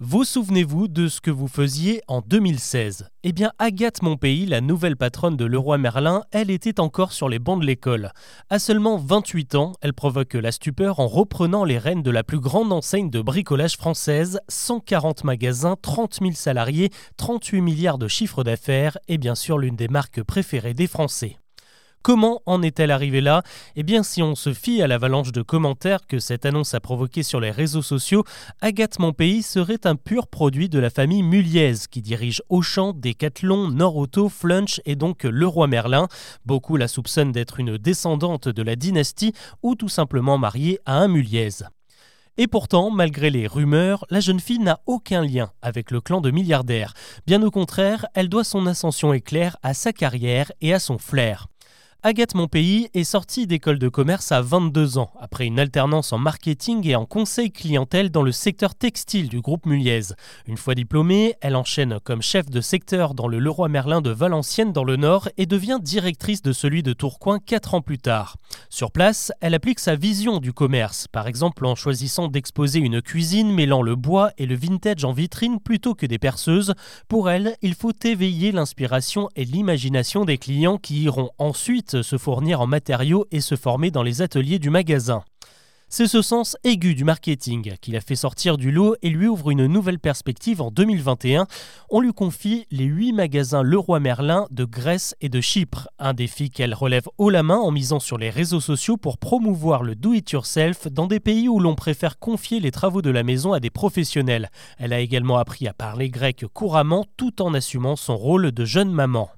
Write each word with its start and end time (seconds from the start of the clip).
Vous 0.00 0.22
souvenez-vous 0.22 0.86
de 0.86 1.08
ce 1.08 1.20
que 1.20 1.32
vous 1.32 1.48
faisiez 1.48 2.02
en 2.06 2.20
2016 2.20 3.08
Eh 3.24 3.32
bien, 3.32 3.50
Agathe 3.58 4.00
Monpays, 4.00 4.46
la 4.46 4.60
nouvelle 4.60 4.96
patronne 4.96 5.36
de 5.36 5.44
Leroy 5.44 5.76
Merlin, 5.76 6.22
elle 6.30 6.52
était 6.52 6.78
encore 6.78 7.12
sur 7.12 7.28
les 7.28 7.40
bancs 7.40 7.60
de 7.60 7.66
l'école. 7.66 8.12
À 8.48 8.60
seulement 8.60 8.96
28 8.96 9.56
ans, 9.56 9.72
elle 9.82 9.94
provoque 9.94 10.34
la 10.34 10.52
stupeur 10.52 11.00
en 11.00 11.08
reprenant 11.08 11.64
les 11.64 11.78
rênes 11.78 12.04
de 12.04 12.12
la 12.12 12.22
plus 12.22 12.38
grande 12.38 12.72
enseigne 12.72 13.10
de 13.10 13.20
bricolage 13.20 13.76
française 13.76 14.38
140 14.46 15.24
magasins, 15.24 15.74
30 15.82 16.20
000 16.20 16.30
salariés, 16.34 16.90
38 17.16 17.60
milliards 17.60 17.98
de 17.98 18.06
chiffre 18.06 18.44
d'affaires 18.44 18.98
et 19.08 19.18
bien 19.18 19.34
sûr 19.34 19.58
l'une 19.58 19.74
des 19.74 19.88
marques 19.88 20.22
préférées 20.22 20.74
des 20.74 20.86
Français. 20.86 21.38
Comment 22.08 22.40
en 22.46 22.62
est-elle 22.62 22.90
arrivée 22.90 23.20
là? 23.20 23.42
Eh 23.76 23.82
bien, 23.82 24.02
si 24.02 24.22
on 24.22 24.34
se 24.34 24.54
fie 24.54 24.80
à 24.80 24.86
l'avalanche 24.86 25.30
de 25.30 25.42
commentaires 25.42 26.06
que 26.06 26.20
cette 26.20 26.46
annonce 26.46 26.72
a 26.72 26.80
provoqué 26.80 27.22
sur 27.22 27.38
les 27.38 27.50
réseaux 27.50 27.82
sociaux, 27.82 28.24
Agathe 28.62 28.98
Monpays 28.98 29.42
serait 29.42 29.80
un 29.86 29.94
pur 29.94 30.26
produit 30.26 30.70
de 30.70 30.78
la 30.78 30.88
famille 30.88 31.22
Muliez, 31.22 31.74
qui 31.90 32.00
dirige 32.00 32.40
Auchan, 32.48 32.94
Decathlon, 32.94 33.68
Nord 33.68 33.98
Auto, 33.98 34.30
Flunch 34.30 34.80
et 34.86 34.96
donc 34.96 35.24
Leroy 35.24 35.66
Merlin. 35.66 36.08
Beaucoup 36.46 36.78
la 36.78 36.88
soupçonnent 36.88 37.32
d'être 37.32 37.60
une 37.60 37.76
descendante 37.76 38.48
de 38.48 38.62
la 38.62 38.74
dynastie 38.74 39.34
ou 39.62 39.74
tout 39.74 39.90
simplement 39.90 40.38
mariée 40.38 40.78
à 40.86 40.96
un 41.00 41.08
Muliez. 41.08 41.62
Et 42.38 42.46
pourtant, 42.46 42.90
malgré 42.90 43.28
les 43.28 43.46
rumeurs, 43.46 44.06
la 44.08 44.20
jeune 44.20 44.40
fille 44.40 44.60
n'a 44.60 44.80
aucun 44.86 45.22
lien 45.22 45.50
avec 45.60 45.90
le 45.90 46.00
clan 46.00 46.22
de 46.22 46.30
milliardaires. 46.30 46.94
Bien 47.26 47.42
au 47.42 47.50
contraire, 47.50 48.06
elle 48.14 48.30
doit 48.30 48.44
son 48.44 48.66
ascension 48.66 49.12
éclair 49.12 49.58
à 49.62 49.74
sa 49.74 49.92
carrière 49.92 50.50
et 50.62 50.72
à 50.72 50.78
son 50.78 50.96
flair. 50.96 51.48
Agathe 52.04 52.36
Monpays 52.36 52.90
est 52.94 53.02
sortie 53.02 53.48
d'école 53.48 53.80
de 53.80 53.88
commerce 53.88 54.30
à 54.30 54.40
22 54.40 54.98
ans, 54.98 55.10
après 55.18 55.46
une 55.46 55.58
alternance 55.58 56.12
en 56.12 56.18
marketing 56.18 56.86
et 56.86 56.94
en 56.94 57.06
conseil 57.06 57.50
clientèle 57.50 58.10
dans 58.10 58.22
le 58.22 58.30
secteur 58.30 58.76
textile 58.76 59.28
du 59.28 59.40
groupe 59.40 59.66
Muliez. 59.66 60.14
Une 60.46 60.56
fois 60.56 60.76
diplômée, 60.76 61.34
elle 61.40 61.56
enchaîne 61.56 61.98
comme 62.04 62.22
chef 62.22 62.48
de 62.50 62.60
secteur 62.60 63.14
dans 63.14 63.26
le 63.26 63.40
Leroy 63.40 63.68
Merlin 63.68 64.00
de 64.00 64.10
Valenciennes 64.10 64.72
dans 64.72 64.84
le 64.84 64.94
Nord 64.94 65.28
et 65.38 65.46
devient 65.46 65.80
directrice 65.82 66.40
de 66.40 66.52
celui 66.52 66.84
de 66.84 66.92
Tourcoing 66.92 67.40
4 67.40 67.74
ans 67.74 67.82
plus 67.82 67.98
tard. 67.98 68.36
Sur 68.70 68.92
place, 68.92 69.32
elle 69.40 69.54
applique 69.54 69.80
sa 69.80 69.96
vision 69.96 70.38
du 70.38 70.52
commerce, 70.52 71.08
par 71.08 71.26
exemple 71.26 71.66
en 71.66 71.74
choisissant 71.74 72.28
d'exposer 72.28 72.78
une 72.78 73.02
cuisine 73.02 73.52
mêlant 73.52 73.82
le 73.82 73.96
bois 73.96 74.30
et 74.38 74.46
le 74.46 74.54
vintage 74.54 75.04
en 75.04 75.12
vitrine 75.12 75.58
plutôt 75.58 75.96
que 75.96 76.06
des 76.06 76.20
perceuses. 76.20 76.74
Pour 77.08 77.28
elle, 77.28 77.56
il 77.60 77.74
faut 77.74 77.92
éveiller 78.04 78.52
l'inspiration 78.52 79.28
et 79.34 79.44
l'imagination 79.44 80.24
des 80.24 80.38
clients 80.38 80.78
qui 80.78 81.02
iront 81.02 81.30
ensuite 81.38 81.87
se 81.90 82.18
fournir 82.18 82.60
en 82.60 82.66
matériaux 82.66 83.26
et 83.30 83.40
se 83.40 83.56
former 83.56 83.90
dans 83.90 84.02
les 84.02 84.22
ateliers 84.22 84.58
du 84.58 84.70
magasin. 84.70 85.22
C'est 85.90 86.06
ce 86.06 86.20
sens 86.20 86.54
aigu 86.64 86.94
du 86.94 87.04
marketing 87.04 87.72
qui 87.80 87.92
l'a 87.92 88.02
fait 88.02 88.14
sortir 88.14 88.58
du 88.58 88.70
lot 88.70 88.94
et 89.00 89.08
lui 89.08 89.26
ouvre 89.26 89.50
une 89.50 89.64
nouvelle 89.64 89.98
perspective 89.98 90.60
en 90.60 90.70
2021. 90.70 91.46
On 91.88 92.00
lui 92.00 92.12
confie 92.12 92.66
les 92.70 92.84
huit 92.84 93.14
magasins 93.14 93.62
Leroy 93.62 93.98
Merlin 93.98 94.46
de 94.50 94.66
Grèce 94.66 95.16
et 95.22 95.30
de 95.30 95.40
Chypre, 95.40 95.88
un 95.98 96.12
défi 96.12 96.50
qu'elle 96.50 96.74
relève 96.74 97.08
haut 97.16 97.30
la 97.30 97.42
main 97.42 97.56
en 97.56 97.70
misant 97.70 98.00
sur 98.00 98.18
les 98.18 98.28
réseaux 98.28 98.60
sociaux 98.60 98.98
pour 98.98 99.16
promouvoir 99.16 99.82
le 99.82 99.94
do-it-yourself 99.94 100.88
dans 100.88 101.06
des 101.06 101.20
pays 101.20 101.48
où 101.48 101.58
l'on 101.58 101.74
préfère 101.74 102.18
confier 102.18 102.60
les 102.60 102.70
travaux 102.70 103.00
de 103.00 103.10
la 103.10 103.22
maison 103.22 103.54
à 103.54 103.60
des 103.60 103.70
professionnels. 103.70 104.50
Elle 104.76 104.92
a 104.92 105.00
également 105.00 105.38
appris 105.38 105.66
à 105.66 105.72
parler 105.72 106.10
grec 106.10 106.44
couramment 106.52 107.06
tout 107.16 107.40
en 107.40 107.54
assumant 107.54 107.96
son 107.96 108.18
rôle 108.18 108.52
de 108.52 108.64
jeune 108.66 108.92
maman. 108.92 109.30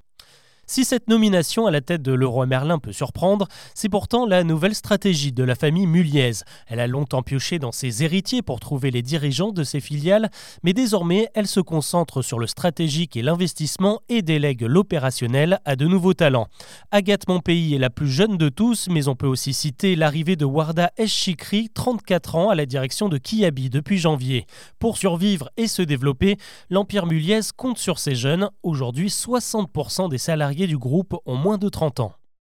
Si 0.71 0.85
cette 0.85 1.09
nomination 1.09 1.67
à 1.67 1.73
la 1.73 1.81
tête 1.81 2.01
de 2.01 2.13
Leroy 2.13 2.47
Merlin 2.47 2.79
peut 2.79 2.93
surprendre, 2.93 3.49
c'est 3.75 3.89
pourtant 3.89 4.25
la 4.25 4.45
nouvelle 4.45 4.77
stratégie 4.77 5.33
de 5.33 5.43
la 5.43 5.57
famille 5.57 5.89
Muliez. 5.89 6.45
Elle 6.69 6.79
a 6.79 6.87
longtemps 6.87 7.25
pioché 7.25 7.59
dans 7.59 7.73
ses 7.73 8.05
héritiers 8.05 8.41
pour 8.41 8.61
trouver 8.61 8.93
les 8.93 9.03
dirigeants 9.03 9.51
de 9.51 9.65
ses 9.65 9.81
filiales, 9.81 10.31
mais 10.63 10.73
désormais 10.73 11.29
elle 11.35 11.49
se 11.49 11.59
concentre 11.59 12.23
sur 12.23 12.39
le 12.39 12.47
stratégique 12.47 13.17
et 13.17 13.23
l'investissement 13.23 14.01
et 14.09 14.23
délègue 14.23 14.63
l'opérationnel 14.63 15.59
à 15.65 15.75
de 15.75 15.89
nouveaux 15.89 16.15
talents. 16.15 16.47
Agathe 16.93 17.27
Monpays 17.27 17.73
est 17.73 17.79
la 17.79 17.91
plus 17.91 18.07
jeune 18.07 18.37
de 18.37 18.49
tous, 18.49 18.87
mais 18.89 19.09
on 19.09 19.17
peut 19.17 19.27
aussi 19.27 19.53
citer 19.53 19.97
l'arrivée 19.97 20.37
de 20.37 20.45
Warda 20.45 20.93
Eschikri, 20.99 21.71
34 21.75 22.37
ans, 22.37 22.49
à 22.49 22.55
la 22.55 22.65
direction 22.65 23.09
de 23.09 23.19
Kiabi 23.19 23.71
depuis 23.71 23.99
janvier. 23.99 24.47
Pour 24.79 24.99
survivre 24.99 25.51
et 25.57 25.67
se 25.67 25.83
développer, 25.83 26.37
l'Empire 26.69 27.07
Muliez 27.07 27.41
compte 27.57 27.79
sur 27.79 27.99
ces 27.99 28.15
jeunes. 28.15 28.51
Aujourd'hui, 28.63 29.09
60% 29.09 30.09
des 30.09 30.19
du 30.67 30.79
groupe 30.79 31.17
ont 31.27 31.37
moins 31.37 31.59
de 31.59 31.69
30 31.69 32.01
ans. 32.01 32.13